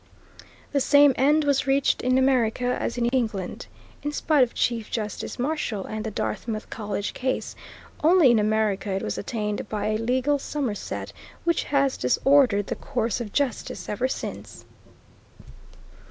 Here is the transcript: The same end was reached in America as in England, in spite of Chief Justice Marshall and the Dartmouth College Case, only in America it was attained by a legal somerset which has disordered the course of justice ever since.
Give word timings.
The 0.71 0.79
same 0.79 1.13
end 1.15 1.43
was 1.43 1.67
reached 1.67 2.01
in 2.01 2.17
America 2.17 2.75
as 2.79 2.97
in 2.97 3.05
England, 3.09 3.67
in 4.01 4.11
spite 4.11 4.41
of 4.41 4.55
Chief 4.55 4.89
Justice 4.89 5.37
Marshall 5.37 5.85
and 5.85 6.03
the 6.03 6.09
Dartmouth 6.09 6.71
College 6.71 7.13
Case, 7.13 7.55
only 8.03 8.31
in 8.31 8.39
America 8.39 8.89
it 8.93 9.03
was 9.03 9.19
attained 9.19 9.69
by 9.69 9.89
a 9.89 9.97
legal 9.99 10.39
somerset 10.39 11.13
which 11.43 11.65
has 11.65 11.97
disordered 11.97 12.65
the 12.65 12.75
course 12.75 13.21
of 13.21 13.31
justice 13.31 13.87
ever 13.87 14.07
since. 14.07 14.65